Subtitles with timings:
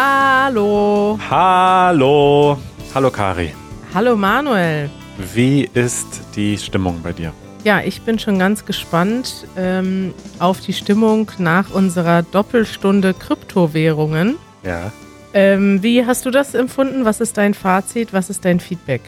[0.00, 1.18] Hallo.
[1.28, 2.56] Hallo.
[2.94, 3.52] Hallo Kari.
[3.92, 4.90] Hallo Manuel.
[5.34, 7.32] Wie ist die Stimmung bei dir?
[7.64, 14.36] Ja, ich bin schon ganz gespannt ähm, auf die Stimmung nach unserer Doppelstunde Kryptowährungen.
[14.62, 14.92] Ja.
[15.34, 17.04] Ähm, wie hast du das empfunden?
[17.04, 18.12] Was ist dein Fazit?
[18.12, 19.00] Was ist dein Feedback?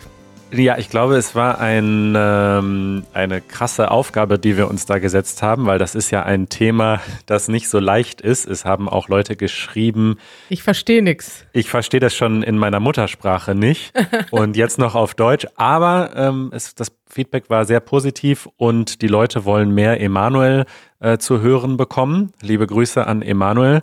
[0.52, 5.42] Ja, ich glaube, es war ein, ähm, eine krasse Aufgabe, die wir uns da gesetzt
[5.42, 8.46] haben, weil das ist ja ein Thema, das nicht so leicht ist.
[8.46, 10.18] Es haben auch Leute geschrieben.
[10.48, 11.44] Ich verstehe nichts.
[11.52, 13.92] Ich verstehe das schon in meiner Muttersprache nicht
[14.30, 15.46] und jetzt noch auf Deutsch.
[15.54, 20.64] Aber ähm, es, das Feedback war sehr positiv und die Leute wollen mehr Emanuel
[20.98, 22.32] äh, zu hören bekommen.
[22.40, 23.82] Liebe Grüße an Emanuel.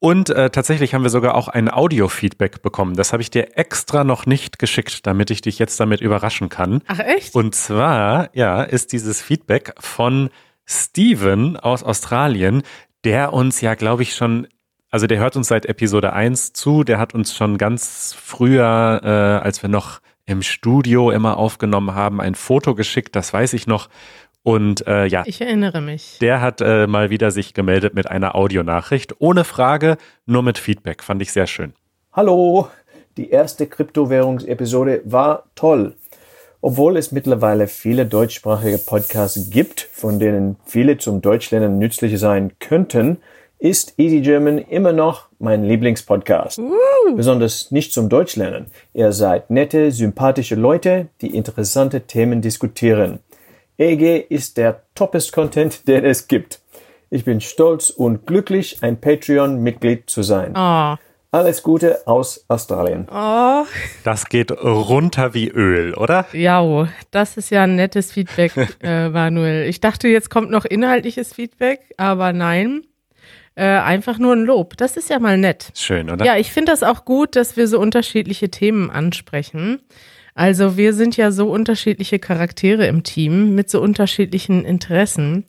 [0.00, 2.96] Und äh, tatsächlich haben wir sogar auch ein Audio-Feedback bekommen.
[2.96, 6.80] Das habe ich dir extra noch nicht geschickt, damit ich dich jetzt damit überraschen kann.
[6.86, 7.34] Ach echt?
[7.34, 10.30] Und zwar, ja, ist dieses Feedback von
[10.64, 12.62] Steven aus Australien,
[13.04, 14.48] der uns ja, glaube ich, schon,
[14.90, 19.44] also der hört uns seit Episode 1 zu, der hat uns schon ganz früher, äh,
[19.44, 23.88] als wir noch im Studio immer aufgenommen haben, ein Foto geschickt, das weiß ich noch.
[24.42, 26.18] Und äh, ja, ich erinnere mich.
[26.20, 29.16] Der hat äh, mal wieder sich gemeldet mit einer Audionachricht.
[29.18, 29.96] Ohne Frage,
[30.26, 31.02] nur mit Feedback.
[31.02, 31.74] Fand ich sehr schön.
[32.12, 32.68] Hallo,
[33.16, 35.94] die erste Kryptowährungsepisode war toll.
[36.62, 43.18] Obwohl es mittlerweile viele deutschsprachige Podcasts gibt, von denen viele zum Deutschlernen nützlich sein könnten,
[43.58, 46.58] ist Easy German immer noch mein Lieblingspodcast.
[46.58, 47.14] Uh.
[47.14, 48.66] Besonders nicht zum Deutschlernen.
[48.94, 53.20] Ihr seid nette, sympathische Leute, die interessante Themen diskutieren.
[53.80, 56.60] EG ist der toppest Content, den es gibt.
[57.08, 60.52] Ich bin stolz und glücklich, ein Patreon-Mitglied zu sein.
[60.54, 60.96] Oh.
[61.32, 63.08] Alles Gute aus Australien.
[63.10, 63.64] Oh.
[64.04, 66.26] Das geht runter wie Öl, oder?
[66.32, 69.68] Ja, das ist ja ein nettes Feedback, äh, Manuel.
[69.68, 72.82] Ich dachte, jetzt kommt noch inhaltliches Feedback, aber nein.
[73.54, 74.76] Äh, einfach nur ein Lob.
[74.76, 75.72] Das ist ja mal nett.
[75.74, 76.24] Schön, oder?
[76.24, 79.80] Ja, ich finde das auch gut, dass wir so unterschiedliche Themen ansprechen.
[80.34, 85.44] Also wir sind ja so unterschiedliche Charaktere im Team mit so unterschiedlichen Interessen.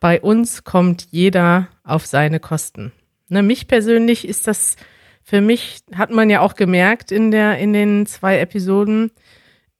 [0.00, 2.92] Bei uns kommt jeder auf seine Kosten.
[3.28, 4.76] Ne, mich persönlich ist das,
[5.22, 9.10] für mich hat man ja auch gemerkt in der, in den zwei Episoden,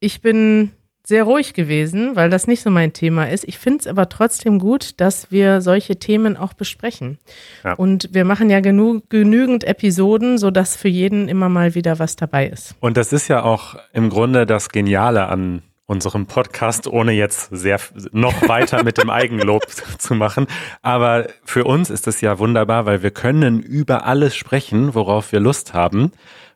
[0.01, 0.73] ich bin
[1.13, 3.45] sehr ruhig gewesen, weil das nicht so mein Thema ist.
[3.45, 7.19] Ich finde es aber trotzdem gut, dass wir solche Themen auch besprechen.
[7.65, 7.75] Ja.
[7.75, 12.47] Und wir machen ja genug, genügend Episoden, sodass für jeden immer mal wieder was dabei
[12.47, 12.77] ist.
[12.81, 17.79] Und das ist ja auch im Grunde das Geniale an unserem Podcast, ohne jetzt sehr
[18.13, 19.65] noch weiter mit dem Eigenlob
[19.99, 20.47] zu machen.
[20.81, 25.41] Aber für uns ist es ja wunderbar, weil wir können über alles sprechen, worauf wir
[25.41, 26.11] Lust haben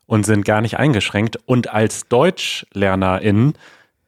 [0.07, 1.37] und sind gar nicht eingeschränkt.
[1.45, 3.53] Und als DeutschlernerInnen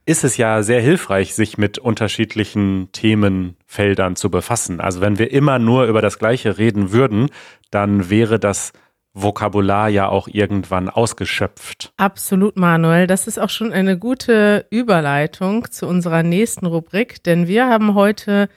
[0.08, 4.80] ist es ja sehr hilfreich, sich mit unterschiedlichen Themenfeldern zu befassen.
[4.80, 7.28] Also wenn wir immer nur über das Gleiche reden würden,
[7.70, 8.72] dann wäre das
[9.12, 11.92] Vokabular ja auch irgendwann ausgeschöpft.
[11.98, 13.06] Absolut, Manuel.
[13.06, 18.48] Das ist auch schon eine gute Überleitung zu unserer nächsten Rubrik, denn wir haben heute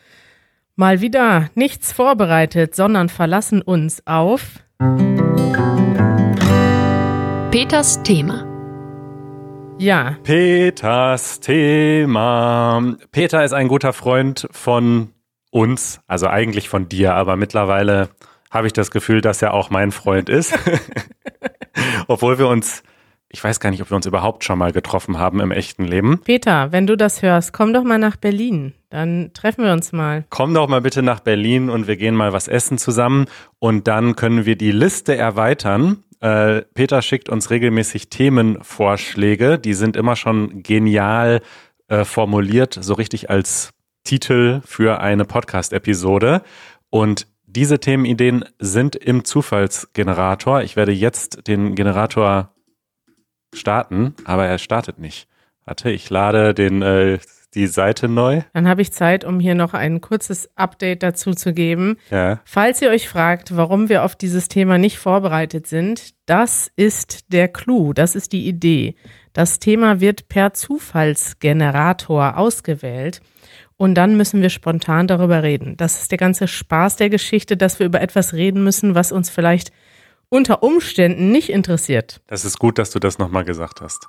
[0.78, 4.60] mal wieder nichts vorbereitet, sondern verlassen uns auf
[7.52, 8.51] Peters Thema.
[9.82, 10.16] Ja.
[10.22, 12.98] Peters Thema.
[13.12, 15.10] Peter ist ein guter Freund von
[15.50, 18.10] uns, also eigentlich von dir, aber mittlerweile
[18.52, 20.54] habe ich das Gefühl, dass er auch mein Freund ist.
[22.08, 22.84] Obwohl wir uns,
[23.32, 26.20] ich weiß gar nicht, ob wir uns überhaupt schon mal getroffen haben im echten Leben.
[26.24, 28.74] Peter, wenn du das hörst, komm doch mal nach Berlin.
[28.90, 30.26] Dann treffen wir uns mal.
[30.30, 33.26] Komm doch mal bitte nach Berlin und wir gehen mal was essen zusammen
[33.60, 39.58] und dann können wir die Liste erweitern äh, Peter schickt uns regelmäßig Themenvorschläge.
[39.58, 41.42] Die sind immer schon genial
[41.88, 43.72] äh, formuliert, so richtig als
[44.04, 46.44] Titel für eine Podcast-Episode.
[46.90, 50.62] Und diese Themenideen sind im Zufallsgenerator.
[50.62, 52.54] Ich werde jetzt den Generator
[53.54, 55.28] starten, aber er startet nicht.
[55.66, 57.20] Warte, ich lade den äh,
[57.54, 58.42] die Seite neu.
[58.54, 61.98] Dann habe ich Zeit, um hier noch ein kurzes Update dazu zu geben.
[62.10, 62.40] Ja.
[62.46, 67.50] Falls ihr euch fragt, warum wir auf dieses Thema nicht vorbereitet sind, das ist der
[67.50, 68.96] Clou, das ist die Idee.
[69.34, 73.22] Das Thema wird per Zufallsgenerator ausgewählt.
[73.78, 75.76] Und dann müssen wir spontan darüber reden.
[75.76, 79.30] Das ist der ganze Spaß der Geschichte, dass wir über etwas reden müssen, was uns
[79.30, 79.72] vielleicht
[80.32, 82.22] unter Umständen nicht interessiert.
[82.28, 84.08] Das ist gut, dass du das nochmal gesagt hast.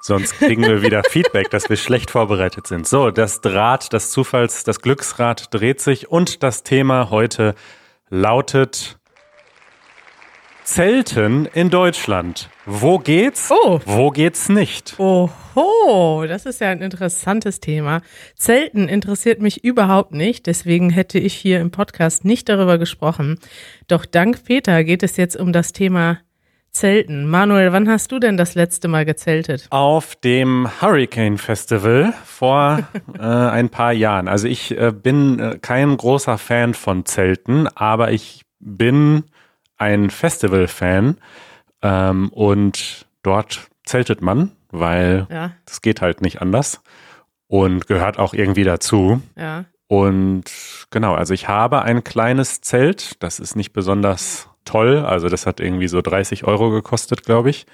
[0.00, 2.86] Sonst kriegen wir wieder Feedback, dass wir schlecht vorbereitet sind.
[2.86, 7.54] So, das Draht, das Zufalls, das Glücksrad dreht sich und das Thema heute
[8.08, 8.98] lautet
[10.66, 12.50] Zelten in Deutschland.
[12.66, 13.52] Wo geht's?
[13.52, 13.80] Oh.
[13.84, 14.96] Wo geht's nicht?
[14.98, 18.02] Oho, das ist ja ein interessantes Thema.
[18.34, 23.38] Zelten interessiert mich überhaupt nicht, deswegen hätte ich hier im Podcast nicht darüber gesprochen.
[23.86, 26.18] Doch dank Peter geht es jetzt um das Thema
[26.72, 27.30] Zelten.
[27.30, 29.68] Manuel, wann hast du denn das letzte Mal gezeltet?
[29.70, 32.80] Auf dem Hurricane Festival vor
[33.16, 34.26] äh, ein paar Jahren.
[34.26, 39.22] Also ich äh, bin äh, kein großer Fan von Zelten, aber ich bin
[39.78, 41.18] ein Festival-Fan
[41.82, 46.80] ähm, und dort zeltet man, weil Ja, das geht halt nicht anders
[47.46, 49.22] und gehört auch irgendwie dazu.
[49.36, 49.64] ja.
[49.88, 50.50] Und
[50.90, 55.60] genau, also ich habe ein kleines Zelt, das ist nicht besonders toll, also das hat
[55.60, 57.66] irgendwie so 30 Euro gekostet, glaube ich.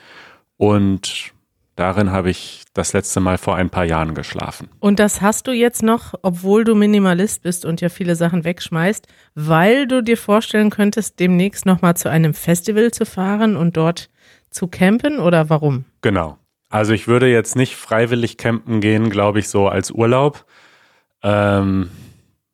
[0.59, 1.33] Und
[1.77, 4.69] darin habe ich das letzte Mal vor ein paar Jahren geschlafen.
[4.81, 9.07] Und das hast du jetzt noch, obwohl du Minimalist bist und ja viele Sachen wegschmeißt,
[9.35, 14.11] weil du dir vorstellen könntest, demnächst nochmal zu einem Festival zu fahren und dort
[14.51, 15.85] zu campen oder warum?
[16.03, 16.39] Genau.
[16.69, 20.47] Also ich würde jetzt nicht freiwillig campen gehen, glaube ich, so als Urlaub.
[21.23, 21.91] Ähm,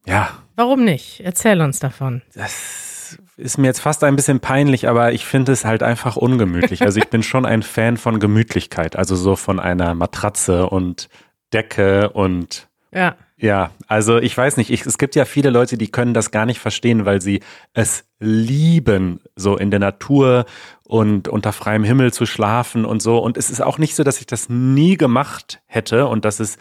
[0.07, 1.21] ja, Warum nicht?
[1.21, 2.23] Erzähl uns davon.
[2.35, 2.98] das
[3.39, 6.83] ist mir jetzt fast ein bisschen peinlich, aber ich finde es halt einfach ungemütlich.
[6.83, 11.09] Also ich bin schon ein Fan von Gemütlichkeit, also so von einer Matratze und
[11.53, 15.89] Decke und Ja, ja, also ich weiß nicht, ich, es gibt ja viele Leute, die
[15.89, 17.41] können das gar nicht verstehen, weil sie
[17.73, 20.45] es lieben, so in der Natur
[20.83, 23.19] und unter freiem Himmel zu schlafen und so.
[23.19, 26.59] Und es ist auch nicht so, dass ich das nie gemacht hätte und dass es,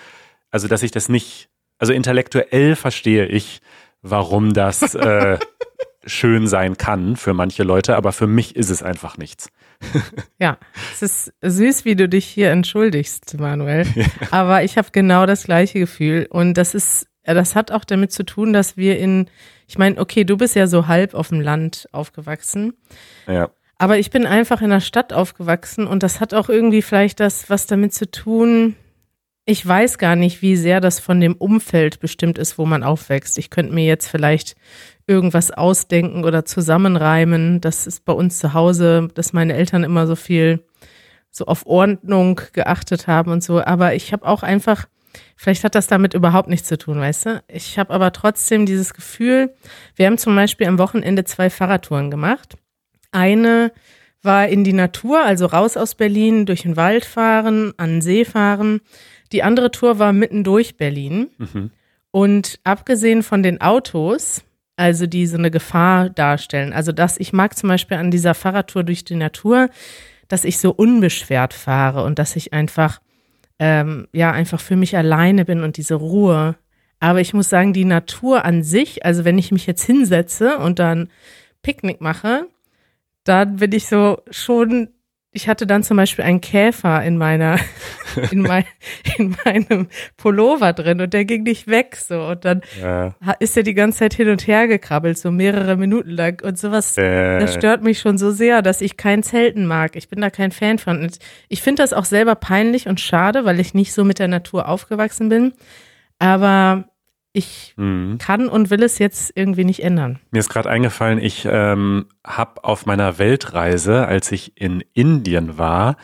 [0.51, 3.62] also dass ich das nicht, also intellektuell verstehe ich,
[4.03, 5.39] warum das äh,
[6.07, 9.50] schön sein kann für manche Leute, aber für mich ist es einfach nichts.
[10.39, 10.57] ja.
[10.94, 13.86] Es ist süß, wie du dich hier entschuldigst, Manuel.
[14.31, 16.27] Aber ich habe genau das gleiche Gefühl.
[16.30, 19.30] Und das ist, das hat auch damit zu tun, dass wir in,
[19.68, 22.74] ich meine, okay, du bist ja so halb auf dem Land aufgewachsen.
[23.27, 23.50] Ja.
[23.77, 27.50] Aber ich bin einfach in der Stadt aufgewachsen und das hat auch irgendwie vielleicht das,
[27.50, 28.75] was damit zu tun.
[29.49, 33.38] Ich weiß gar nicht, wie sehr das von dem Umfeld bestimmt ist, wo man aufwächst.
[33.38, 34.57] Ich könnte mir jetzt vielleicht
[35.07, 37.61] irgendwas ausdenken oder zusammenreimen.
[37.61, 40.65] Das ist bei uns zu Hause, dass meine Eltern immer so viel
[41.31, 43.63] so auf Ordnung geachtet haben und so.
[43.63, 44.89] Aber ich habe auch einfach,
[45.38, 47.43] vielleicht hat das damit überhaupt nichts zu tun, weißt du?
[47.47, 49.55] Ich habe aber trotzdem dieses Gefühl,
[49.95, 52.57] wir haben zum Beispiel am Wochenende zwei Fahrradtouren gemacht.
[53.13, 53.71] Eine
[54.23, 58.25] war in die Natur, also raus aus Berlin, durch den Wald fahren, an den See
[58.25, 58.81] fahren.
[59.31, 61.29] Die andere Tour war mitten durch Berlin.
[61.38, 61.71] Mhm.
[62.12, 64.44] Und abgesehen von den Autos,
[64.75, 68.83] also die so eine Gefahr darstellen, also dass ich mag zum Beispiel an dieser Fahrradtour
[68.83, 69.69] durch die Natur,
[70.27, 73.01] dass ich so unbeschwert fahre und dass ich einfach,
[73.59, 76.56] ähm, ja, einfach für mich alleine bin und diese Ruhe.
[77.00, 80.79] Aber ich muss sagen, die Natur an sich, also wenn ich mich jetzt hinsetze und
[80.79, 81.09] dann
[81.62, 82.47] Picknick mache,
[83.24, 84.89] dann bin ich so schon,
[85.31, 87.57] ich hatte dann zum Beispiel einen Käfer in meiner,
[88.31, 88.63] in, mein,
[89.18, 93.13] in meinem Pullover drin und der ging nicht weg so und dann Ja.
[93.39, 96.97] ist er die ganze Zeit hin und her gekrabbelt, so mehrere Minuten lang und sowas.
[96.97, 99.95] Äh, Das stört mich schon so sehr, dass ich kein Zelten mag.
[99.95, 101.01] Ich bin da kein Fan von.
[101.03, 101.19] Und
[101.50, 104.68] ich finde das auch selber peinlich und schade, weil ich nicht so mit der Natur
[104.68, 105.53] aufgewachsen bin.
[106.19, 106.85] Aber
[107.38, 108.18] ich mhm.
[108.18, 110.19] kann und will es jetzt irgendwie nicht ändern.
[110.31, 115.98] Mir ist gerade eingefallen, ich ähm, habe auf meiner Weltreise, als ich in Indien war,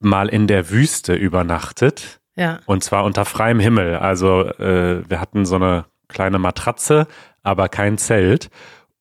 [0.00, 2.20] mal in der Wüste übernachtet.
[2.36, 2.60] Ja.
[2.66, 3.96] Und zwar unter freiem Himmel.
[3.96, 7.06] Also äh, wir hatten so eine kleine Matratze,
[7.42, 8.50] aber kein Zelt.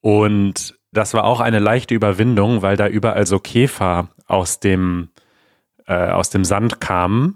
[0.02, 5.10] Und das war auch eine leichte Überwindung, weil da überall so Käfer aus dem,
[5.86, 7.36] äh, aus dem Sand kamen.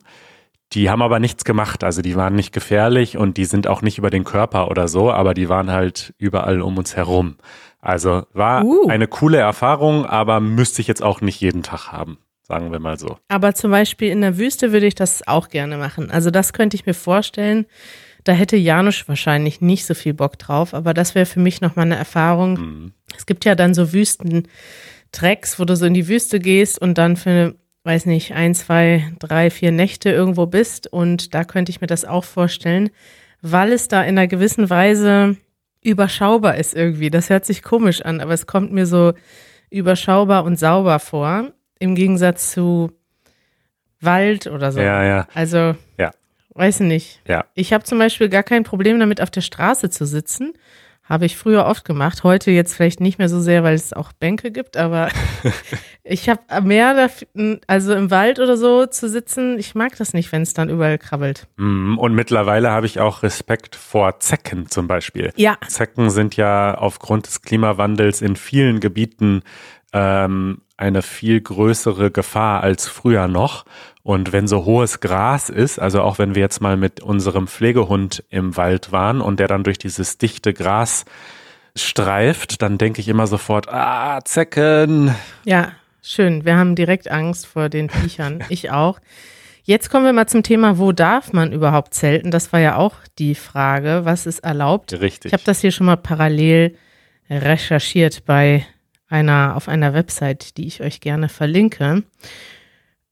[0.73, 1.83] Die haben aber nichts gemacht.
[1.83, 5.11] Also die waren nicht gefährlich und die sind auch nicht über den Körper oder so,
[5.11, 7.35] aber die waren halt überall um uns herum.
[7.81, 8.87] Also war Uh.
[8.87, 12.97] eine coole Erfahrung, aber müsste ich jetzt auch nicht jeden Tag haben, sagen wir mal
[12.97, 13.17] so.
[13.27, 16.11] Aber zum Beispiel in der Wüste würde ich das auch gerne machen.
[16.11, 17.65] Also das könnte ich mir vorstellen.
[18.23, 21.87] Da hätte Janusz wahrscheinlich nicht so viel Bock drauf, aber das wäre für mich nochmal
[21.87, 22.53] eine Erfahrung.
[22.53, 22.93] Mhm.
[23.17, 27.17] Es gibt ja dann so Wüstentracks, wo du so in die Wüste gehst und dann
[27.17, 30.87] für, weiß nicht, ein, zwei, drei, vier Nächte irgendwo bist.
[30.91, 32.89] Und da könnte ich mir das auch vorstellen,
[33.41, 35.37] weil es da in einer gewissen Weise
[35.81, 37.09] überschaubar ist irgendwie.
[37.09, 39.13] Das hört sich komisch an, aber es kommt mir so
[39.71, 42.91] überschaubar und sauber vor, im Gegensatz zu
[43.99, 44.79] Wald oder so.
[44.79, 46.11] Ja, ja, Also, Ja.
[46.53, 47.21] weiß nicht.
[47.27, 47.45] ja.
[47.55, 50.53] Ich habe zum Beispiel gar kein Problem damit, auf der Straße zu sitzen.
[51.11, 52.23] Habe ich früher oft gemacht.
[52.23, 55.09] Heute jetzt vielleicht nicht mehr so sehr, weil es auch Bänke gibt, aber
[56.05, 59.59] ich habe mehr, dafür, also im Wald oder so zu sitzen.
[59.59, 61.47] Ich mag das nicht, wenn es dann überall krabbelt.
[61.57, 65.33] Mm, Und mittlerweile habe ich auch Respekt vor Zecken zum Beispiel.
[65.35, 69.41] Ja, Zecken sind ja aufgrund des Klimawandels in vielen Gebieten
[69.91, 73.65] ähm, eine viel größere Gefahr als früher noch.
[74.03, 78.23] Und wenn so hohes Gras ist, also auch wenn wir jetzt mal mit unserem Pflegehund
[78.29, 81.05] im Wald waren und der dann durch dieses dichte Gras
[81.75, 85.15] streift, dann denke ich immer sofort, ah, Zecken.
[85.45, 85.71] ja.
[86.01, 86.45] schön.
[86.45, 88.43] Wir haben direkt Angst vor den Viechern.
[88.49, 88.99] ich auch.
[89.63, 92.31] Jetzt kommen wir mal zum Thema, wo darf man überhaupt zelten?
[92.31, 94.99] Das war ja auch die Frage, was ist erlaubt?
[94.99, 95.29] Richtig.
[95.29, 96.75] Ich habe das hier schon mal parallel
[97.29, 98.65] recherchiert bei
[99.07, 102.03] einer auf einer Website, die ich euch gerne verlinke.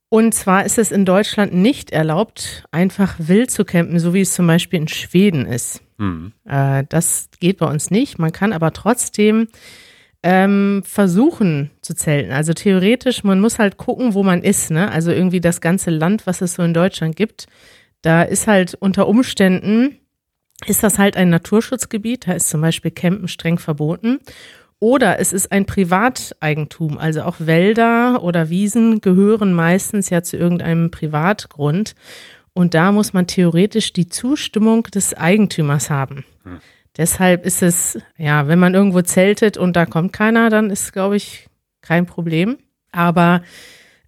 [0.10, 4.34] Und zwar ist es in Deutschland nicht erlaubt, einfach wild zu campen, so wie es
[4.34, 5.82] zum Beispiel in Schweden ist.
[6.00, 6.34] Hm.
[6.46, 8.18] Äh, das geht bei uns nicht.
[8.18, 9.50] Man kann aber trotzdem
[10.24, 12.32] ähm, versuchen zu zelten.
[12.32, 14.72] Also theoretisch, man muss halt gucken, wo man ist.
[14.72, 14.92] Ne?
[14.92, 17.48] Also irgendwie das ganze Land, was es so in Deutschland gibt,
[18.02, 20.00] da ist halt unter Umständen,
[20.66, 22.28] ist das halt ein Naturschutzgebiet.
[22.28, 24.20] Da ist zum Beispiel Campen streng verboten.
[24.80, 30.90] Oder es ist ein Privateigentum, also auch Wälder oder Wiesen gehören meistens ja zu irgendeinem
[30.90, 31.96] Privatgrund.
[32.54, 36.24] Und da muss man theoretisch die Zustimmung des Eigentümers haben.
[36.44, 36.60] Hm.
[36.98, 41.18] Deshalb ist es, ja, wenn man irgendwo zeltet und da kommt keiner, dann ist, glaube
[41.18, 41.48] ich,
[41.82, 42.58] kein Problem.
[42.92, 43.42] Aber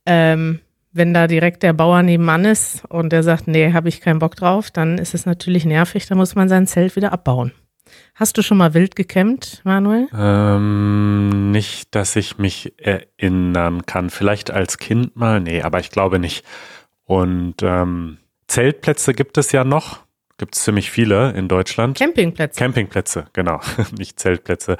[0.05, 0.59] ähm,
[0.91, 4.35] wenn da direkt der Bauer nebenan ist und der sagt, nee, habe ich keinen Bock
[4.35, 7.51] drauf, dann ist es natürlich nervig, da muss man sein Zelt wieder abbauen.
[8.15, 10.07] Hast du schon mal wild gekämmt, Manuel?
[10.13, 14.09] Ähm, nicht, dass ich mich erinnern kann.
[14.09, 16.45] Vielleicht als Kind mal, nee, aber ich glaube nicht.
[17.05, 19.99] Und ähm, Zeltplätze gibt es ja noch.
[20.37, 21.97] Gibt es ziemlich viele in Deutschland.
[21.97, 22.59] Campingplätze.
[22.59, 23.61] Campingplätze, genau,
[23.97, 24.77] nicht Zeltplätze.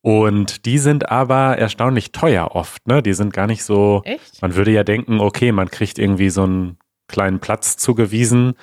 [0.00, 3.02] Und die sind aber erstaunlich teuer oft, ne?
[3.02, 4.02] Die sind gar nicht so.
[4.04, 4.40] Echt?
[4.40, 8.54] Man würde ja denken, okay, man kriegt irgendwie so einen kleinen Platz zugewiesen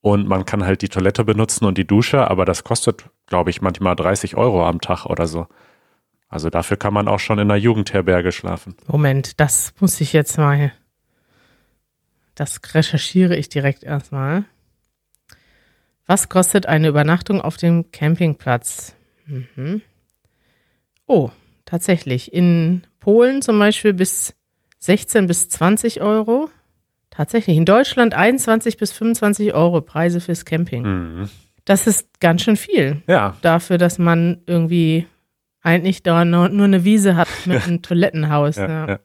[0.00, 3.60] und man kann halt die Toilette benutzen und die Dusche, aber das kostet, glaube ich,
[3.60, 5.46] manchmal 30 Euro am Tag oder so.
[6.28, 8.76] Also dafür kann man auch schon in einer Jugendherberge schlafen.
[8.86, 10.72] Moment, das muss ich jetzt mal.
[12.34, 14.44] Das recherchiere ich direkt erstmal.
[16.06, 18.94] Was kostet eine Übernachtung auf dem Campingplatz?
[19.26, 19.82] Mhm.
[21.06, 21.30] Oh,
[21.64, 22.32] tatsächlich.
[22.32, 24.34] In Polen zum Beispiel bis
[24.78, 26.48] 16 bis 20 Euro.
[27.20, 27.58] Tatsächlich.
[27.58, 30.84] In Deutschland 21 bis 25 Euro Preise fürs Camping.
[30.84, 31.30] Mhm.
[31.66, 35.06] Das ist ganz schön viel Ja, dafür, dass man irgendwie
[35.60, 38.56] eigentlich da nur nur eine Wiese hat mit einem Toilettenhaus.
[38.56, 38.88] ja, ja.
[38.88, 38.98] ja.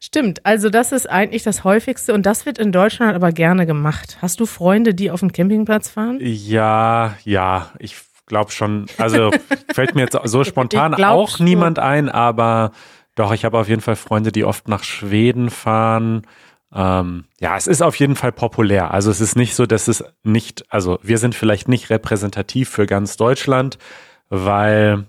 [0.00, 4.18] Stimmt, also das ist eigentlich das häufigste und das wird in Deutschland aber gerne gemacht.
[4.20, 6.18] Hast du Freunde, die auf den Campingplatz fahren?
[6.20, 8.84] Ja, ja, ich glaube schon.
[8.98, 9.30] Also
[9.72, 12.72] fällt mir jetzt so spontan auch niemand ein, aber
[13.14, 16.26] doch, ich habe auf jeden Fall Freunde, die oft nach Schweden fahren.
[16.74, 18.92] Ähm, ja, es ist auf jeden Fall populär.
[18.92, 22.86] Also es ist nicht so, dass es nicht, also wir sind vielleicht nicht repräsentativ für
[22.86, 23.78] ganz Deutschland,
[24.28, 25.06] weil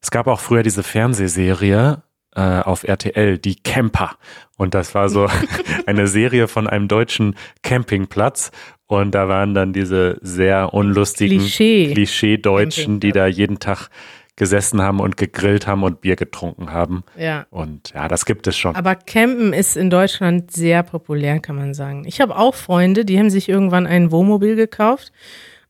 [0.00, 2.02] es gab auch früher diese Fernsehserie
[2.36, 4.16] äh, auf RTL, die Camper.
[4.56, 5.28] Und das war so
[5.86, 8.52] eine Serie von einem deutschen Campingplatz.
[8.86, 11.92] Und da waren dann diese sehr unlustigen Klischee.
[11.92, 13.90] Klischee-Deutschen, die da jeden Tag
[14.38, 17.02] gesessen haben und gegrillt haben und Bier getrunken haben.
[17.18, 17.46] Ja.
[17.50, 18.74] Und ja, das gibt es schon.
[18.76, 22.04] Aber Campen ist in Deutschland sehr populär, kann man sagen.
[22.06, 25.12] Ich habe auch Freunde, die haben sich irgendwann ein Wohnmobil gekauft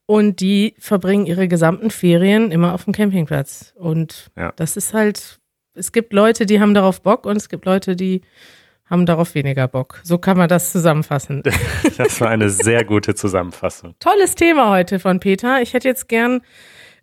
[0.06, 3.72] und die verbringen ihre gesamten Ferien immer auf dem Campingplatz.
[3.76, 4.52] Und Ja.
[4.56, 5.38] das ist halt,
[5.74, 8.20] es gibt Leute, die haben darauf Bock und es gibt Leute, die
[8.84, 10.00] haben darauf weniger Bock.
[10.02, 11.42] So kann man das zusammenfassen.
[11.98, 13.94] Das war eine sehr gute Zusammenfassung.
[13.98, 15.60] Tolles Thema heute von Peter.
[15.62, 16.42] Ich hätte jetzt gern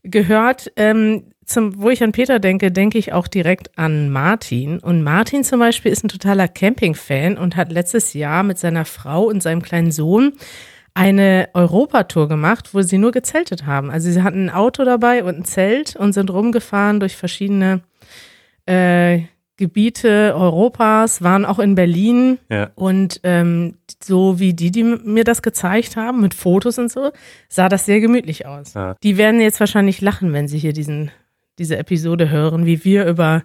[0.03, 4.79] gehört, ähm, zum, wo ich an Peter denke, denke ich auch direkt an Martin.
[4.79, 9.23] Und Martin zum Beispiel ist ein totaler Camping-Fan und hat letztes Jahr mit seiner Frau
[9.25, 10.33] und seinem kleinen Sohn
[10.93, 13.91] eine Europatour gemacht, wo sie nur gezeltet haben.
[13.91, 17.81] Also sie hatten ein Auto dabei und ein Zelt und sind rumgefahren durch verschiedene
[18.65, 19.19] äh,
[19.57, 22.71] Gebiete Europas, waren auch in Berlin Ja.
[22.75, 27.11] und ähm, so wie die, die mir das gezeigt haben, mit Fotos und so,
[27.47, 28.73] sah das sehr gemütlich aus.
[28.73, 28.95] Ja.
[29.01, 31.09] Die werden jetzt wahrscheinlich lachen, wenn sie hier diesen,
[31.59, 33.43] diese Episode hören, wie wir über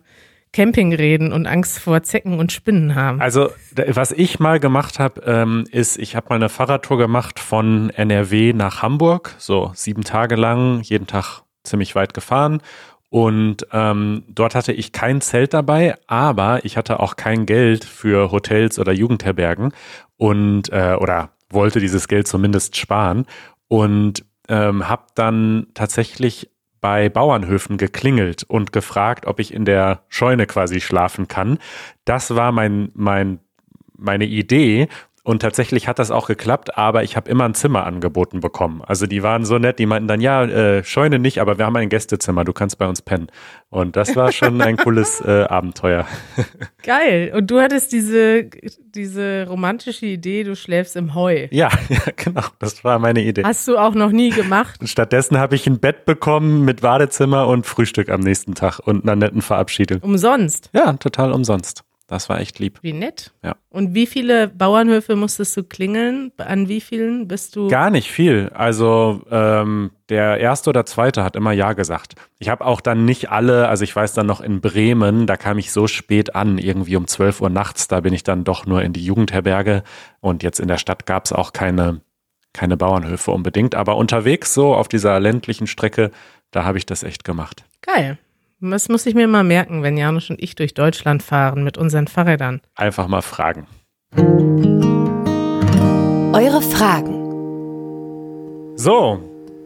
[0.53, 3.21] Camping reden und Angst vor Zecken und Spinnen haben.
[3.21, 3.51] Also,
[3.87, 8.53] was ich mal gemacht habe, ähm, ist, ich habe mal eine Fahrradtour gemacht von NRW
[8.53, 12.63] nach Hamburg, so sieben Tage lang, jeden Tag ziemlich weit gefahren.
[13.11, 18.31] Und ähm, dort hatte ich kein Zelt dabei, aber ich hatte auch kein Geld für
[18.31, 19.73] Hotels oder Jugendherbergen
[20.17, 23.27] und äh, oder wollte dieses Geld zumindest sparen
[23.67, 26.51] und ähm, habe dann tatsächlich
[26.81, 31.59] bei Bauernhöfen geklingelt und gefragt, ob ich in der Scheune quasi schlafen kann.
[32.05, 33.41] Das war mein, mein,
[33.97, 34.89] meine Idee.
[35.23, 38.83] Und tatsächlich hat das auch geklappt, aber ich habe immer ein Zimmer angeboten bekommen.
[38.87, 41.77] Also die waren so nett, die meinten dann, ja, äh, Scheune nicht, aber wir haben
[41.77, 43.29] ein Gästezimmer, du kannst bei uns pennen.
[43.69, 46.07] Und das war schon ein cooles äh, Abenteuer.
[46.83, 47.33] Geil.
[47.37, 51.49] Und du hattest diese, diese romantische Idee, du schläfst im Heu.
[51.51, 53.45] Ja, ja, genau, das war meine Idee.
[53.45, 54.81] Hast du auch noch nie gemacht.
[54.89, 59.17] Stattdessen habe ich ein Bett bekommen mit Badezimmer und Frühstück am nächsten Tag und einer
[59.17, 60.01] netten Verabschiedung.
[60.01, 60.71] Umsonst.
[60.73, 61.85] Ja, total umsonst.
[62.11, 62.81] Das war echt lieb.
[62.83, 63.31] Wie nett.
[63.41, 63.55] Ja.
[63.69, 66.33] Und wie viele Bauernhöfe musstest du klingeln?
[66.39, 67.69] An wie vielen bist du?
[67.69, 68.51] Gar nicht viel.
[68.53, 72.17] Also ähm, der erste oder zweite hat immer Ja gesagt.
[72.41, 75.59] Ich habe auch dann nicht alle, also ich weiß dann noch in Bremen, da kam
[75.59, 78.83] ich so spät an, irgendwie um 12 Uhr nachts, da bin ich dann doch nur
[78.83, 79.85] in die Jugendherberge
[80.19, 82.01] und jetzt in der Stadt gab es auch keine,
[82.53, 83.77] keine Bauernhöfe unbedingt.
[83.77, 86.11] Aber unterwegs so auf dieser ländlichen Strecke,
[86.51, 87.63] da habe ich das echt gemacht.
[87.83, 88.19] Geil.
[88.63, 92.07] Das muss ich mir mal merken, wenn Janusz und ich durch Deutschland fahren mit unseren
[92.09, 92.61] Fahrrädern.
[92.75, 93.67] Einfach mal fragen.
[96.35, 97.17] Eure Fragen.
[98.77, 99.19] So,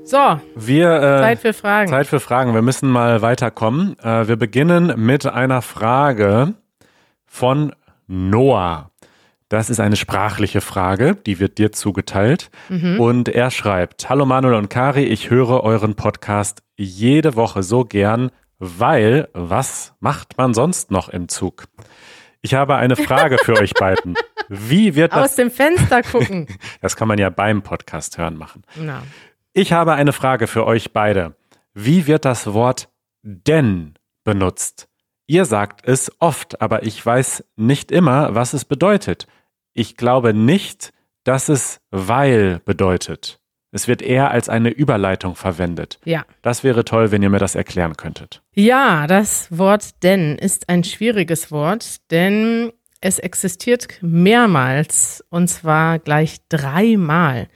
[0.05, 1.89] So, wir äh, Zeit für Fragen.
[1.91, 2.55] Zeit für Fragen.
[2.55, 3.99] Wir müssen mal weiterkommen.
[4.01, 6.55] Äh, wir beginnen mit einer Frage
[7.27, 7.73] von
[8.07, 8.91] Noah.
[9.49, 12.51] Das ist eine sprachliche Frage, die wird dir zugeteilt.
[12.71, 18.31] Und er schreibt, Hallo Manuel und Kari, ich höre euren Podcast jede Woche so gern,
[18.65, 21.65] weil was macht man sonst noch im Zug?
[22.41, 24.17] Ich habe eine Frage für euch beiden.
[24.49, 26.47] Wie wird Aus das, dem Fenster gucken.
[26.81, 28.63] das kann man ja beim Podcast hören machen.
[28.77, 29.03] Na,
[29.53, 31.37] Ich habe eine Frage für euch beide.
[31.75, 32.89] Wie wird das Wort
[33.23, 33.95] denn
[34.25, 34.89] benutzt?
[35.27, 39.27] Ihr sagt es oft, aber ich weiß nicht immer, was es bedeutet.
[39.73, 40.93] Ich glaube nicht,
[41.25, 43.41] dass es weil bedeutet.
[43.75, 45.99] Es wird eher als eine Überleitung verwendet.
[46.05, 46.25] ja.
[46.43, 48.41] Das wäre toll, wenn ihr mir das erklären könntet.
[48.55, 56.37] Ja, das Wort denn ist ein schwieriges Wort, denn es existiert mehrmals und zwar gleich
[56.49, 57.49] dreimal.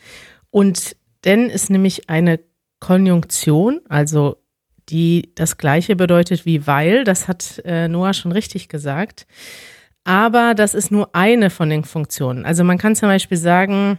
[0.50, 2.40] Und denn ist nämlich eine
[2.80, 4.42] Konjunktion, also
[4.88, 9.28] die das gleiche bedeutet wie weil, das hat äh, Noah schon richtig gesagt.
[10.02, 12.44] Aber das ist nur eine von den Funktionen.
[12.44, 13.98] Also man kann zum Beispiel sagen,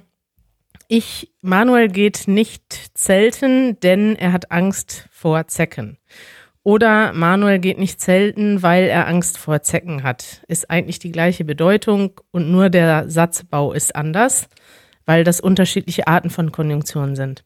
[0.89, 5.97] ich, Manuel geht nicht zelten, denn er hat Angst vor Zecken.
[6.63, 10.41] Oder Manuel geht nicht zelten, weil er Angst vor Zecken hat.
[10.47, 14.49] Ist eigentlich die gleiche Bedeutung und nur der Satzbau ist anders,
[15.05, 17.43] weil das unterschiedliche Arten von Konjunktionen sind.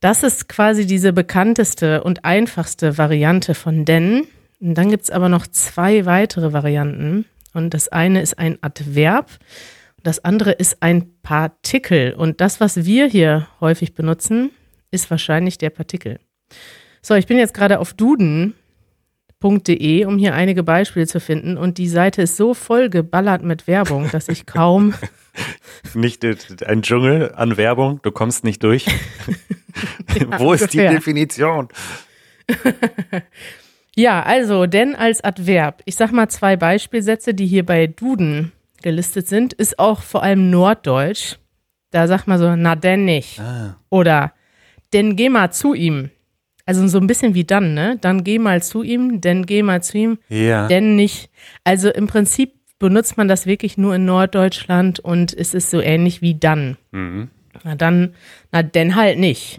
[0.00, 4.26] Das ist quasi diese bekannteste und einfachste Variante von denn.
[4.60, 7.26] Und dann gibt's aber noch zwei weitere Varianten.
[7.52, 9.30] Und das eine ist ein Adverb,
[10.02, 12.14] das andere ist ein Partikel.
[12.14, 14.50] Und das, was wir hier häufig benutzen,
[14.90, 16.18] ist wahrscheinlich der Partikel.
[17.00, 18.54] So, ich bin jetzt gerade auf duden.de,
[20.04, 21.56] um hier einige Beispiele zu finden.
[21.56, 24.94] Und die Seite ist so voll geballert mit Werbung, dass ich kaum.
[25.94, 26.36] Nicht äh,
[26.66, 28.86] ein Dschungel an Werbung, du kommst nicht durch.
[30.38, 30.92] Wo ist die ungefähr.
[30.92, 31.68] Definition?
[33.94, 35.82] Ja, also, denn als Adverb.
[35.84, 38.52] Ich sag mal zwei Beispielsätze, die hier bei Duden
[38.82, 41.36] gelistet sind, ist auch vor allem Norddeutsch.
[41.90, 43.40] Da sagt man so, na denn nicht.
[43.90, 44.32] Oder,
[44.92, 46.10] denn geh mal zu ihm.
[46.64, 47.98] Also so ein bisschen wie dann, ne?
[48.00, 50.68] Dann geh mal zu ihm, denn geh mal zu ihm, Ja.
[50.68, 51.28] denn nicht.
[51.64, 56.22] Also im Prinzip benutzt man das wirklich nur in Norddeutschland und es ist so ähnlich
[56.22, 56.76] wie dann.
[56.92, 57.30] Mhm.
[57.64, 58.14] Na dann,
[58.52, 59.58] na denn halt nicht.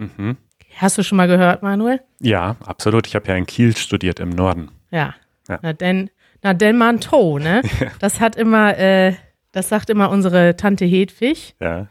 [0.76, 2.00] Hast du schon mal gehört, Manuel?
[2.20, 3.06] ja, absolut.
[3.06, 4.70] Ich habe ja in Kiel studiert im Norden.
[4.90, 5.14] Ja.
[5.48, 5.58] Ja.
[5.62, 6.10] Na denn,
[6.44, 7.62] na denn man to, ne?
[7.98, 9.14] Das hat immer, äh,
[9.50, 11.56] das sagt immer unsere Tante Hedwig.
[11.58, 11.88] Ja.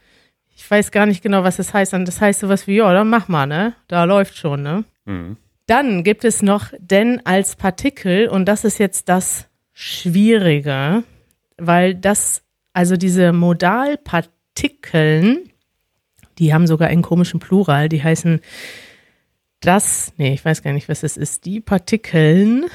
[0.56, 1.92] Ich weiß gar nicht genau, was das heißt.
[1.92, 3.74] Und das heißt sowas wie, ja, dann mach mal, ne?
[3.88, 4.84] Da läuft schon, ne?
[5.04, 5.36] Mhm.
[5.66, 11.02] Dann gibt es noch denn als Partikel und das ist jetzt das Schwierige,
[11.56, 15.50] weil das, also diese Modalpartikeln,
[16.38, 18.40] die haben sogar einen komischen Plural, die heißen
[19.60, 22.66] das, nee, ich weiß gar nicht, was es ist, die Partikeln,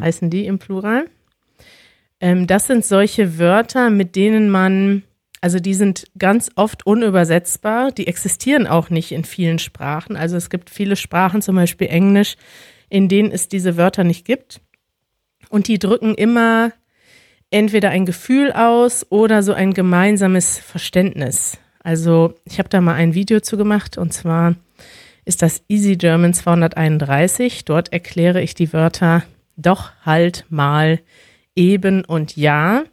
[0.00, 1.10] heißen die im Plural.
[2.20, 5.02] Ähm, das sind solche Wörter, mit denen man,
[5.40, 10.16] also die sind ganz oft unübersetzbar, die existieren auch nicht in vielen Sprachen.
[10.16, 12.36] Also es gibt viele Sprachen, zum Beispiel Englisch,
[12.88, 14.60] in denen es diese Wörter nicht gibt.
[15.48, 16.72] Und die drücken immer
[17.50, 21.58] entweder ein Gefühl aus oder so ein gemeinsames Verständnis.
[21.80, 24.56] Also ich habe da mal ein Video zu gemacht und zwar
[25.24, 27.64] ist das Easy German 231.
[27.64, 29.22] Dort erkläre ich die Wörter
[29.56, 31.00] doch, halt, mal,
[31.56, 32.84] eben und ja.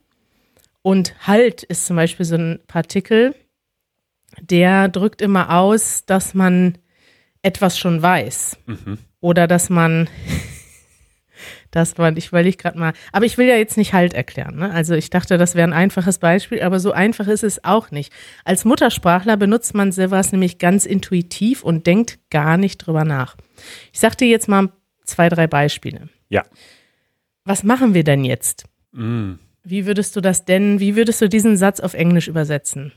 [0.82, 3.36] Und halt ist zum Beispiel so ein Partikel,
[4.42, 6.78] der drückt immer aus, dass man
[7.42, 8.58] etwas schon weiß.
[9.20, 10.10] Oder dass man,
[11.72, 14.58] das war, ich überlege gerade mal, aber ich will ja jetzt nicht halt erklären.
[14.58, 14.72] Ne?
[14.72, 18.12] Also ich dachte, das wäre ein einfaches Beispiel, aber so einfach ist es auch nicht.
[18.44, 23.38] Als Muttersprachler benutzt man sowas nämlich ganz intuitiv und denkt gar nicht drüber nach.
[23.92, 24.70] Ich sag dir jetzt mal
[25.06, 26.10] zwei, drei Beispiele.
[26.30, 26.44] Ja.
[27.46, 28.66] Was machen wir denn jetzt?
[28.92, 29.34] Mm.
[29.64, 32.92] Wie würdest du das denn, wie würdest du diesen Satz auf Englisch übersetzen?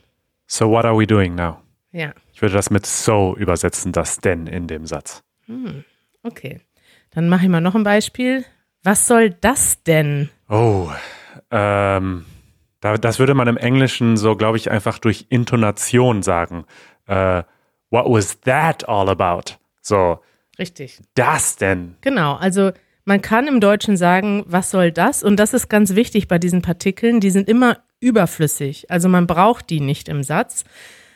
[0.47, 1.59] So what are we doing now?
[1.93, 5.23] Ja, Ich würde das mit so übersetzen, das denn in dem Satz.
[6.23, 6.61] okay.
[7.11, 8.45] Dann mache ich mal noch ein Beispiel.
[8.83, 10.29] Was soll das denn?
[10.49, 10.91] Oh,
[11.51, 12.25] ähm,
[12.81, 16.67] da, das würde man im Englischen so, glaube ich, einfach durch Intonation sagen.
[17.07, 17.43] Äh,
[17.91, 19.55] what was that all about?
[19.81, 20.21] So,
[20.59, 21.01] Richtig.
[21.15, 21.97] das denn?
[22.03, 22.73] Genau, also
[23.07, 25.23] man kann im Deutschen sagen, was soll das?
[25.23, 28.91] Und das ist ganz wichtig bei diesen Partikeln, die sind immer überflüssig.
[28.91, 30.65] Also man braucht die nicht im Satz,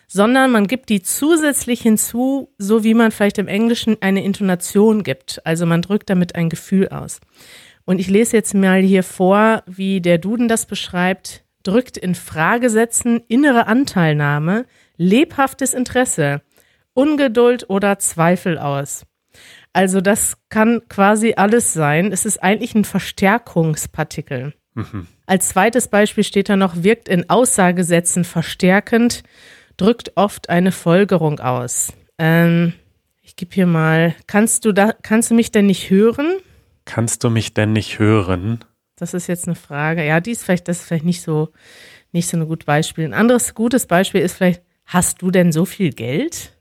[0.07, 5.45] sondern man gibt die zusätzlich hinzu, so wie man vielleicht im Englischen eine Intonation gibt.
[5.45, 7.21] Also man drückt damit ein Gefühl aus.
[7.85, 11.45] Und ich lese jetzt mal hier vor, wie der Duden das beschreibt.
[11.65, 14.65] Drückt in Fragesätzen innere Anteilnahme,
[14.97, 16.41] lebhaftes Interesse,
[16.95, 19.07] Ungeduld oder Zweifel aus.
[19.73, 22.13] Also das kann quasi alles sein.
[22.13, 24.55] Es ist eigentlich ein Verstärkungspartikel.
[25.27, 29.23] Als zweites Beispiel steht da noch, wirkt in Aussagesätzen verstärkend,
[29.77, 31.93] drückt oft eine Folgerung aus.
[32.19, 32.73] Ähm,
[33.23, 36.39] ich gebe hier mal, kannst du da, kannst du mich denn nicht hören?
[36.85, 38.65] Kannst du mich denn nicht hören?
[38.97, 40.05] Das ist jetzt eine Frage.
[40.05, 41.51] Ja, die ist vielleicht, das ist vielleicht nicht so,
[42.13, 43.05] nicht so ein gutes Beispiel.
[43.05, 46.57] Ein anderes gutes Beispiel ist vielleicht, hast du denn so viel Geld?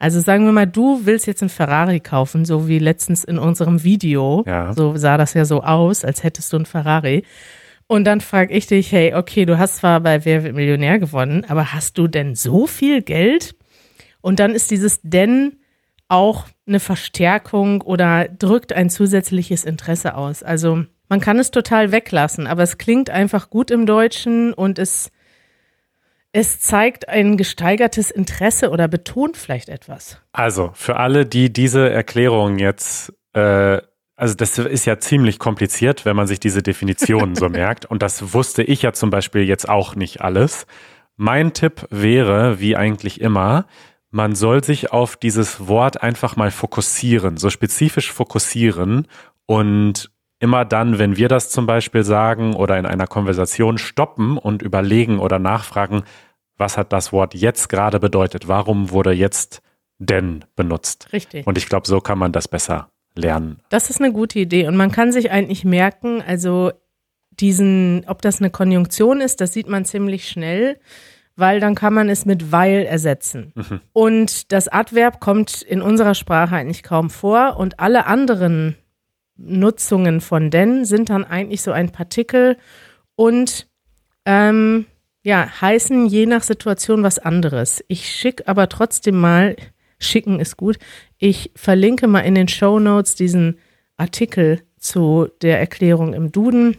[0.00, 3.84] Also sagen wir mal, du willst jetzt einen Ferrari kaufen, so wie letztens in unserem
[3.84, 4.42] Video.
[4.46, 4.72] Ja.
[4.72, 7.22] So sah das ja so aus, als hättest du einen Ferrari.
[7.86, 11.44] Und dann frage ich dich, hey, okay, du hast zwar bei Wer wird Millionär gewonnen,
[11.46, 13.54] aber hast du denn so viel Geld?
[14.22, 15.58] Und dann ist dieses denn
[16.08, 20.42] auch eine Verstärkung oder drückt ein zusätzliches Interesse aus.
[20.42, 25.10] Also man kann es total weglassen, aber es klingt einfach gut im Deutschen und es,
[26.32, 30.20] es zeigt ein gesteigertes Interesse oder betont vielleicht etwas.
[30.32, 33.78] Also, für alle, die diese Erklärung jetzt, äh,
[34.16, 37.86] also das ist ja ziemlich kompliziert, wenn man sich diese Definitionen so merkt.
[37.86, 40.66] Und das wusste ich ja zum Beispiel jetzt auch nicht alles.
[41.16, 43.66] Mein Tipp wäre, wie eigentlich immer,
[44.10, 49.06] man soll sich auf dieses Wort einfach mal fokussieren, so spezifisch fokussieren
[49.46, 54.62] und immer dann, wenn wir das zum Beispiel sagen oder in einer Konversation stoppen und
[54.62, 56.02] überlegen oder nachfragen,
[56.56, 58.48] was hat das Wort jetzt gerade bedeutet?
[58.48, 59.62] Warum wurde jetzt
[59.98, 61.08] denn benutzt?
[61.12, 61.46] Richtig.
[61.46, 63.60] Und ich glaube, so kann man das besser lernen.
[63.68, 66.72] Das ist eine gute Idee und man kann sich eigentlich merken, also
[67.30, 70.78] diesen, ob das eine Konjunktion ist, das sieht man ziemlich schnell,
[71.36, 73.52] weil dann kann man es mit weil ersetzen.
[73.92, 78.76] Und das Adverb kommt in unserer Sprache eigentlich kaum vor und alle anderen
[79.42, 82.56] Nutzungen von denn sind dann eigentlich so ein Partikel
[83.16, 83.68] und
[84.26, 84.86] ähm,
[85.22, 87.84] ja, heißen je nach Situation was anderes.
[87.88, 89.56] Ich schicke aber trotzdem mal,
[89.98, 90.78] schicken ist gut,
[91.18, 93.58] ich verlinke mal in den Show Notes diesen
[93.96, 96.76] Artikel zu der Erklärung im Duden.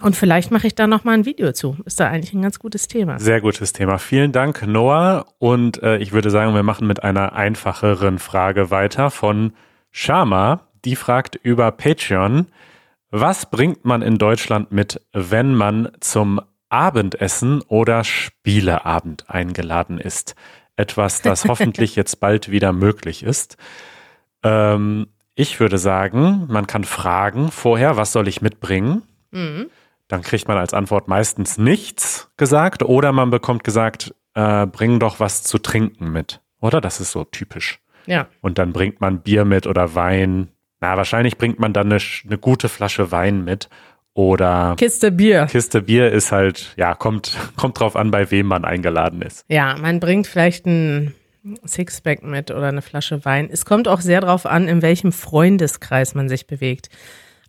[0.00, 1.76] Und vielleicht mache ich da noch mal ein Video zu.
[1.84, 3.18] Ist da eigentlich ein ganz gutes Thema.
[3.18, 3.98] Sehr gutes Thema.
[3.98, 5.26] Vielen Dank, Noah.
[5.38, 9.52] Und äh, ich würde sagen, wir machen mit einer einfacheren Frage weiter von
[9.90, 10.67] Shama.
[10.84, 12.46] Die fragt über Patreon,
[13.10, 20.34] was bringt man in Deutschland mit, wenn man zum Abendessen oder Spieleabend eingeladen ist?
[20.76, 23.56] Etwas, das hoffentlich jetzt bald wieder möglich ist.
[24.42, 29.02] Ähm, ich würde sagen, man kann fragen vorher, was soll ich mitbringen?
[29.30, 29.70] Mhm.
[30.08, 35.20] Dann kriegt man als Antwort meistens nichts gesagt oder man bekommt gesagt, äh, bring doch
[35.20, 36.40] was zu trinken mit.
[36.60, 36.80] Oder?
[36.80, 37.80] Das ist so typisch.
[38.06, 40.48] Ja, Und dann bringt man Bier mit oder Wein.
[40.80, 43.68] Na, wahrscheinlich bringt man dann eine, eine gute Flasche Wein mit.
[44.14, 45.46] Oder Kiste Bier.
[45.46, 49.44] Kiste Bier ist halt, ja, kommt, kommt drauf an, bei wem man eingeladen ist.
[49.48, 51.14] Ja, man bringt vielleicht ein
[51.64, 53.48] Sixpack mit oder eine Flasche Wein.
[53.50, 56.88] Es kommt auch sehr darauf an, in welchem Freundeskreis man sich bewegt.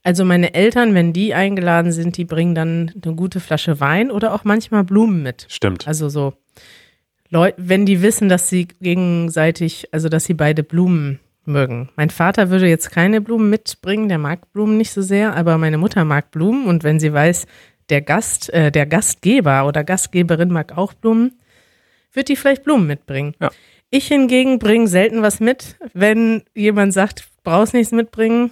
[0.04, 4.34] Also meine Eltern, wenn die eingeladen sind, die bringen dann eine gute Flasche Wein oder
[4.34, 5.46] auch manchmal Blumen mit.
[5.50, 5.88] Stimmt.
[5.88, 6.34] Also so
[7.30, 11.90] Leute, wenn die wissen, dass sie gegenseitig, also dass sie beide Blumen mögen.
[11.98, 15.78] Mein Vater würde jetzt keine Blumen mitbringen, der mag Blumen nicht so sehr, aber meine
[15.78, 17.46] Mutter mag Blumen und wenn sie weiß,
[17.90, 21.40] der Gast, äh, der Gastgeber oder Gastgeberin mag auch Blumen,
[22.14, 23.36] wird die vielleicht Blumen mitbringen.
[23.42, 23.52] Ja.
[23.90, 25.78] Ich hingegen bringe selten was mit.
[25.94, 28.52] Wenn jemand sagt, brauchst nichts mitbringen,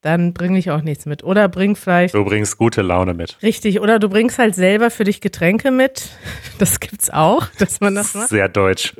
[0.00, 1.24] dann bringe ich auch nichts mit.
[1.24, 3.42] Oder bring vielleicht Du bringst gute Laune mit.
[3.42, 6.10] Richtig, oder du bringst halt selber für dich Getränke mit.
[6.58, 8.28] Das gibt's auch, dass man das macht.
[8.28, 8.94] Sehr deutsch.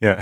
[0.00, 0.18] Ja,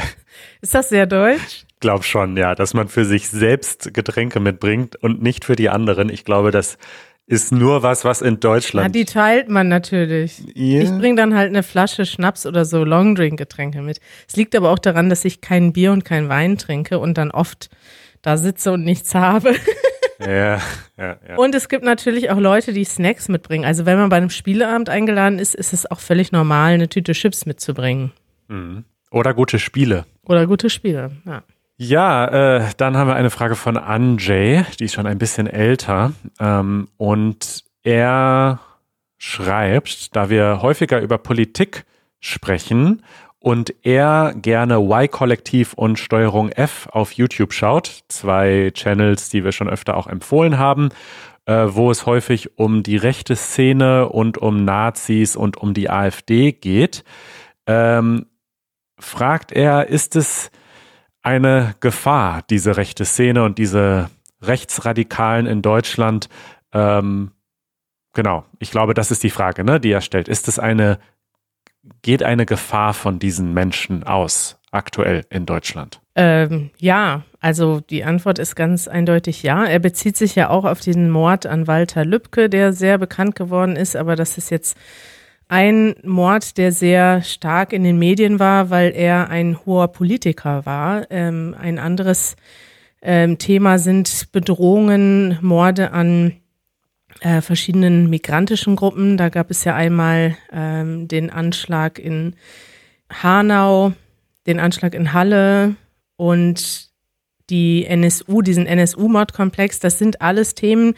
[0.60, 1.64] Ist das sehr deutsch?
[1.80, 6.08] Glaub schon, ja, dass man für sich selbst Getränke mitbringt und nicht für die anderen.
[6.10, 6.78] Ich glaube, das
[7.26, 8.94] ist nur was, was in Ja, Deutschland.
[8.94, 10.42] die teilt man natürlich.
[10.54, 10.82] Ja.
[10.82, 14.00] Ich bring dann halt eine Flasche Schnaps oder so Longdrink-Getränke mit.
[14.28, 17.30] Es liegt aber auch daran, dass ich kein Bier und kein Wein trinke und dann
[17.30, 17.70] oft
[18.22, 19.54] da sitze und nichts habe.
[20.18, 20.56] ja,
[20.98, 21.36] ja, ja.
[21.36, 23.64] Und es gibt natürlich auch Leute, die Snacks mitbringen.
[23.64, 27.12] Also wenn man bei einem Spieleabend eingeladen ist, ist es auch völlig normal, eine Tüte
[27.12, 28.12] Chips mitzubringen.
[29.12, 30.04] Oder gute Spiele.
[30.26, 31.42] Oder gute Spiele, ja.
[31.82, 32.26] Ja,
[32.58, 36.12] äh, dann haben wir eine Frage von Anjay, die ist schon ein bisschen älter.
[36.38, 38.60] Ähm, und er
[39.16, 41.86] schreibt, da wir häufiger über Politik
[42.18, 43.02] sprechen
[43.38, 49.70] und er gerne Y-Kollektiv und Steuerung F auf YouTube schaut, zwei Channels, die wir schon
[49.70, 50.90] öfter auch empfohlen haben,
[51.46, 56.52] äh, wo es häufig um die rechte Szene und um Nazis und um die AfD
[56.52, 57.04] geht,
[57.66, 58.26] ähm,
[58.98, 60.50] fragt er, ist es
[61.22, 64.10] eine Gefahr, diese rechte Szene und diese
[64.42, 66.28] Rechtsradikalen in Deutschland?
[66.72, 67.32] Ähm,
[68.14, 70.28] genau, ich glaube, das ist die Frage, ne, die er stellt.
[70.28, 70.98] Ist es eine
[72.02, 76.00] geht eine Gefahr von diesen Menschen aus aktuell in Deutschland?
[76.14, 79.64] Ähm, ja, also die Antwort ist ganz eindeutig ja.
[79.64, 83.76] Er bezieht sich ja auch auf diesen Mord an Walter Lübcke, der sehr bekannt geworden
[83.76, 84.76] ist, aber das ist jetzt
[85.50, 91.10] ein Mord, der sehr stark in den Medien war, weil er ein hoher Politiker war.
[91.10, 92.36] Ähm, ein anderes
[93.02, 96.36] ähm, Thema sind Bedrohungen, Morde an
[97.18, 99.16] äh, verschiedenen migrantischen Gruppen.
[99.16, 102.36] Da gab es ja einmal ähm, den Anschlag in
[103.10, 103.92] Hanau,
[104.46, 105.74] den Anschlag in Halle
[106.14, 106.90] und
[107.50, 109.80] die NSU, diesen NSU-Mordkomplex.
[109.80, 110.94] Das sind alles Themen,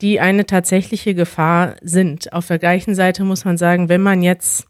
[0.00, 2.32] die eine tatsächliche Gefahr sind.
[2.32, 4.66] Auf der gleichen Seite muss man sagen, wenn man jetzt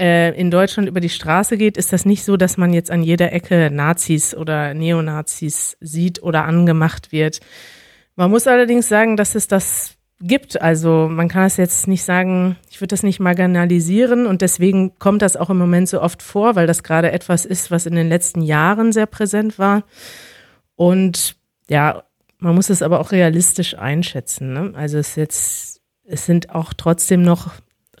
[0.00, 3.02] äh, in Deutschland über die Straße geht, ist das nicht so, dass man jetzt an
[3.02, 7.40] jeder Ecke Nazis oder Neonazis sieht oder angemacht wird.
[8.16, 10.60] Man muss allerdings sagen, dass es das gibt.
[10.60, 15.22] Also man kann es jetzt nicht sagen, ich würde das nicht marginalisieren und deswegen kommt
[15.22, 18.08] das auch im Moment so oft vor, weil das gerade etwas ist, was in den
[18.08, 19.84] letzten Jahren sehr präsent war.
[20.76, 21.36] Und
[21.68, 22.02] ja,
[22.40, 24.52] man muss es aber auch realistisch einschätzen.
[24.52, 24.72] Ne?
[24.74, 27.52] Also es jetzt, es sind auch trotzdem noch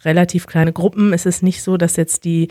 [0.02, 1.12] relativ kleine Gruppen.
[1.12, 2.48] Es ist nicht so, dass jetzt die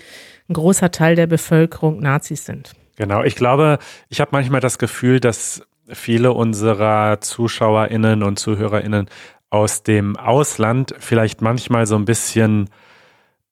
[0.47, 2.73] ein großer Teil der Bevölkerung Nazis sind.
[2.95, 9.10] Genau, ich glaube, ich habe manchmal das Gefühl, dass viele unserer ZuschauerInnen und ZuhörerInnen
[9.49, 12.69] aus dem Ausland vielleicht manchmal so ein bisschen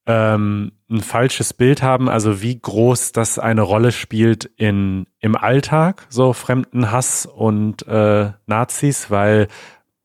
[0.08, 6.08] ähm, ein falsches Bild haben, also wie groß das eine Rolle spielt in, im Alltag,
[6.10, 9.50] so Fremdenhass und äh, Nazis, weil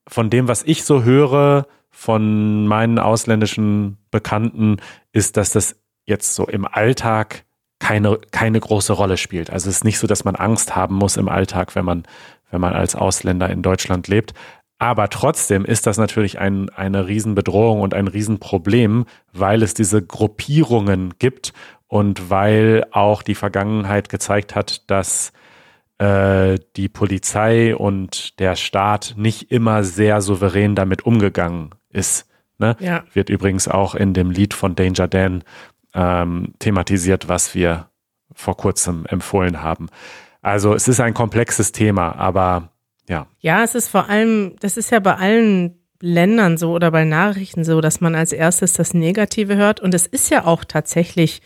[0.09, 4.79] von dem, was ich so höre, von meinen ausländischen Bekannten,
[5.13, 7.45] ist, dass das jetzt so im Alltag
[7.79, 9.51] keine, keine große Rolle spielt.
[9.51, 12.05] Also es ist nicht so, dass man Angst haben muss im Alltag, wenn man,
[12.51, 14.35] wenn man als Ausländer in Deutschland lebt.
[14.83, 21.15] Aber trotzdem ist das natürlich ein, eine Riesenbedrohung und ein Riesenproblem, weil es diese Gruppierungen
[21.21, 21.53] gibt
[21.87, 25.33] und weil auch die Vergangenheit gezeigt hat, dass
[25.99, 32.29] äh, die Polizei und der Staat nicht immer sehr souverän damit umgegangen ist.
[32.59, 32.77] Ne?
[32.81, 33.05] Ja.
[33.13, 35.45] Wird übrigens auch in dem Lied von Danger Dan
[35.95, 37.87] ähm, thematisiert, was wir
[38.35, 39.91] vor kurzem empfohlen haben.
[40.41, 42.72] Also es ist ein komplexes Thema, aber
[43.09, 43.27] ja.
[43.41, 47.65] Ja, es ist vor allem, das ist ja bei allen Ländern so oder bei Nachrichten
[47.65, 49.81] so, dass man als erstes das Negative hört.
[49.81, 51.43] Und es ist ja auch tatsächlich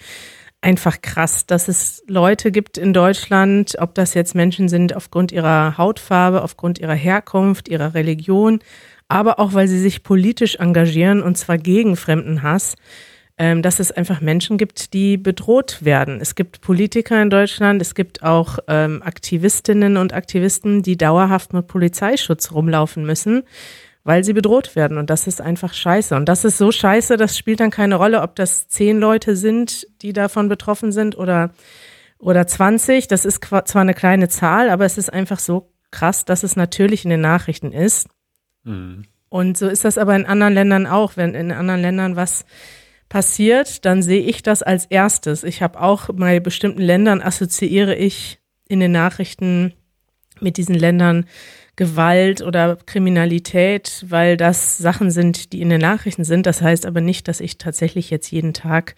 [0.62, 5.76] einfach krass, dass es Leute gibt in Deutschland, ob das jetzt Menschen sind aufgrund ihrer
[5.78, 8.60] Hautfarbe, aufgrund ihrer Herkunft, ihrer Religion,
[9.08, 12.74] aber auch weil sie sich politisch engagieren und zwar gegen Fremdenhass,
[13.38, 16.20] ähm, dass es einfach Menschen gibt, die bedroht werden.
[16.20, 21.66] Es gibt Politiker in Deutschland, es gibt auch ähm, Aktivistinnen und Aktivisten, die dauerhaft mit
[21.66, 23.42] Polizeischutz rumlaufen müssen,
[24.04, 24.96] weil sie bedroht werden.
[24.96, 26.16] Und das ist einfach scheiße.
[26.16, 29.86] Und das ist so scheiße, das spielt dann keine Rolle, ob das zehn Leute sind,
[30.00, 31.50] die davon betroffen sind oder,
[32.18, 33.06] oder 20.
[33.06, 37.04] Das ist zwar eine kleine Zahl, aber es ist einfach so krass, dass es natürlich
[37.04, 38.08] in den Nachrichten ist.
[38.64, 39.04] Mhm.
[39.28, 42.46] Und so ist das aber in anderen Ländern auch, wenn in anderen Ländern was
[43.08, 45.44] passiert, dann sehe ich das als erstes.
[45.44, 48.38] Ich habe auch bei bestimmten Ländern assoziiere ich
[48.68, 49.74] in den Nachrichten
[50.40, 51.26] mit diesen Ländern
[51.76, 56.46] Gewalt oder Kriminalität, weil das Sachen sind, die in den Nachrichten sind.
[56.46, 58.94] Das heißt aber nicht, dass ich tatsächlich jetzt jeden Tag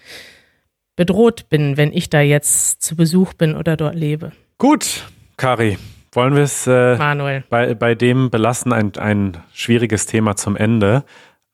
[0.94, 4.32] bedroht bin, wenn ich da jetzt zu Besuch bin oder dort lebe.
[4.58, 5.04] Gut,
[5.36, 5.76] Kari,
[6.12, 6.96] wollen wir es äh,
[7.48, 11.04] Bei, bei dem belassen, ein, ein schwieriges Thema zum Ende.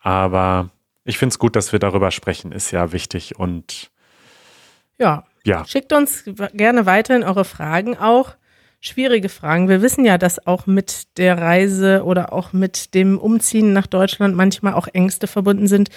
[0.01, 0.71] Aber
[1.05, 3.91] ich finde es gut, dass wir darüber sprechen, ist ja wichtig und
[4.99, 5.25] ja.
[5.45, 5.65] ja.
[5.67, 8.35] Schickt uns gerne weiterhin eure Fragen auch.
[8.81, 9.69] Schwierige Fragen.
[9.69, 14.37] Wir wissen ja, dass auch mit der Reise oder auch mit dem Umziehen nach Deutschland
[14.37, 15.89] manchmal auch Ängste verbunden sind.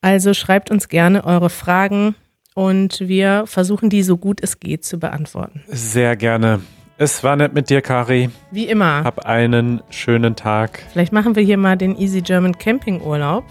[0.00, 2.14] Also schreibt uns gerne eure Fragen
[2.54, 5.62] und wir versuchen die so gut es geht zu beantworten.
[5.68, 6.60] Sehr gerne.
[6.98, 8.30] Es war nett mit dir, Kari.
[8.50, 9.04] Wie immer.
[9.04, 10.82] Hab einen schönen Tag.
[10.92, 13.44] Vielleicht machen wir hier mal den Easy German Camping Urlaub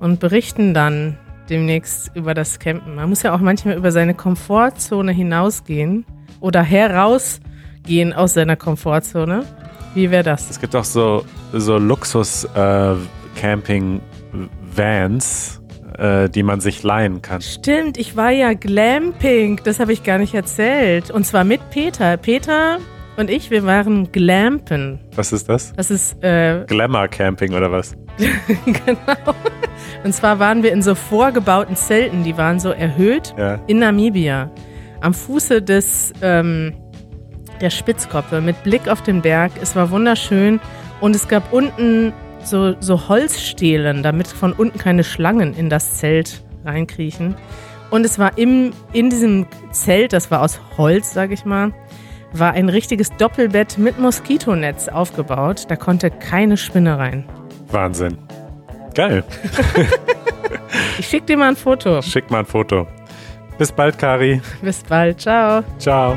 [0.00, 1.16] und berichten dann
[1.48, 2.94] demnächst über das Campen.
[2.94, 6.04] Man muss ja auch manchmal über seine Komfortzone hinausgehen
[6.40, 9.44] oder herausgehen aus seiner Komfortzone.
[9.94, 10.50] Wie wäre das?
[10.50, 14.00] Es gibt auch so, so Luxus-Camping- äh,
[14.74, 15.60] Vans,
[15.98, 17.42] äh, die man sich leihen kann.
[17.42, 19.60] Stimmt, ich war ja Glamping.
[19.64, 21.10] Das habe ich gar nicht erzählt.
[21.10, 22.16] Und zwar mit Peter.
[22.16, 22.78] Peter
[23.16, 25.00] und ich, wir waren Glampen.
[25.14, 25.72] Was ist das?
[25.74, 27.94] Das ist, äh, Glamour Camping oder was?
[28.64, 29.34] genau.
[30.04, 33.60] Und zwar waren wir in so vorgebauten Zelten, die waren so erhöht Ja.
[33.66, 34.50] in Namibia.
[35.00, 36.74] Am Fuße des, ähm,
[37.60, 39.52] der Spitzkoppe mit Blick auf den Berg.
[39.60, 40.60] Es war wunderschön.
[41.00, 42.12] Und es gab unten
[42.44, 47.34] so, so Holzstelen, damit von unten keine Schlangen in das Zelt reinkriechen.
[47.90, 51.72] Und es war im, in diesem Zelt, das war aus Holz, sag ich mal,
[52.34, 55.64] war ein richtiges Doppelbett mit Moskitonetz aufgebaut.
[55.68, 57.24] Da konnte keine Spinne rein.
[57.70, 58.18] Wahnsinn.
[58.94, 59.24] Geil.
[60.98, 62.00] Ich schick dir mal ein Foto.
[62.02, 62.86] Schick mal ein Foto.
[63.58, 64.40] Bis bald, Kari.
[64.62, 65.20] Bis bald.
[65.20, 65.62] Ciao.
[65.78, 66.16] Ciao.